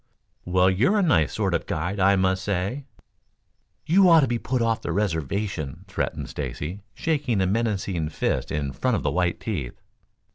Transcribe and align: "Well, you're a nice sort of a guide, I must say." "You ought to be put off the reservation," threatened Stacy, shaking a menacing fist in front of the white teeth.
"Well, 0.45 0.67
you're 0.71 0.97
a 0.97 1.03
nice 1.03 1.33
sort 1.33 1.53
of 1.53 1.61
a 1.61 1.65
guide, 1.65 1.99
I 1.99 2.15
must 2.15 2.43
say." 2.43 2.85
"You 3.85 4.09
ought 4.09 4.21
to 4.21 4.27
be 4.27 4.39
put 4.39 4.59
off 4.59 4.81
the 4.81 4.91
reservation," 4.91 5.85
threatened 5.87 6.27
Stacy, 6.27 6.81
shaking 6.95 7.39
a 7.39 7.45
menacing 7.45 8.09
fist 8.09 8.51
in 8.51 8.71
front 8.73 8.95
of 8.95 9.03
the 9.03 9.11
white 9.11 9.39
teeth. 9.39 9.79